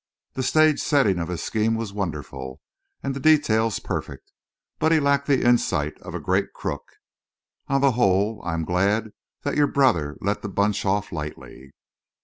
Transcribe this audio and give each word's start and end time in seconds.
The 0.33 0.41
stage 0.41 0.79
setting 0.79 1.19
of 1.19 1.27
his 1.27 1.43
scheme 1.43 1.75
was 1.75 1.93
wonderful 1.93 2.59
and 3.03 3.13
the 3.13 3.19
details 3.19 3.77
perfect, 3.77 4.31
but 4.79 4.91
he 4.91 4.99
lacked 4.99 5.27
the 5.27 5.45
insight 5.47 5.99
of 5.99 6.15
a 6.15 6.19
great 6.19 6.53
crook. 6.53 6.93
On 7.67 7.81
the 7.81 7.91
whole 7.91 8.41
I 8.43 8.55
am 8.55 8.65
glad 8.65 9.11
that 9.43 9.57
your 9.57 9.67
brother 9.67 10.17
let 10.19 10.41
the 10.41 10.49
bunch 10.49 10.85
off 10.87 11.11
lightly." 11.11 11.69